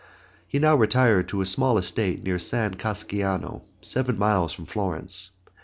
[0.47, 5.29] He now retired to a small estate near San Casciano, seven miles from Florence.